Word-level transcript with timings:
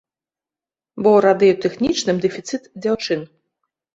Бо 1.01 1.09
ў 1.17 1.25
радыётэхнічным 1.25 2.17
дэфіцыт 2.23 2.63
дзяўчын. 2.87 3.21